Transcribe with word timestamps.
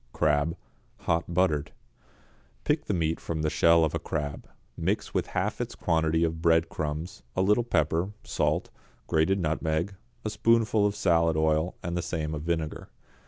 =Crab, 0.13 0.57
Hot 1.01 1.31
Buttered.= 1.31 1.73
Pick 2.63 2.85
the 2.85 2.93
meat 2.95 3.19
from 3.19 3.43
the 3.43 3.51
shell 3.51 3.85
of 3.85 3.93
a 3.93 3.99
crab, 3.99 4.49
mix 4.75 5.13
with 5.13 5.27
half 5.27 5.61
its 5.61 5.75
quantity 5.75 6.23
of 6.23 6.41
breadcrumbs, 6.41 7.21
a 7.35 7.43
little 7.43 7.63
pepper, 7.63 8.11
salt, 8.23 8.71
grated 9.05 9.37
nutmeg, 9.39 9.93
a 10.25 10.31
spoonful 10.31 10.87
of 10.87 10.95
salad 10.95 11.37
oil 11.37 11.75
and 11.83 11.95
the 11.95 12.01
same 12.01 12.33
of 12.33 12.41
vinegar. 12.41 12.89